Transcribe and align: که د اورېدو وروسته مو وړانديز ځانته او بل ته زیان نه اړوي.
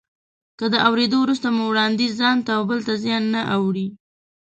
که 0.59 0.65
د 0.73 0.75
اورېدو 0.87 1.17
وروسته 1.21 1.47
مو 1.55 1.63
وړانديز 1.71 2.11
ځانته 2.21 2.51
او 2.57 2.63
بل 2.69 2.79
ته 2.87 2.93
زیان 3.03 3.23
نه 3.33 3.41
اړوي. 3.55 3.87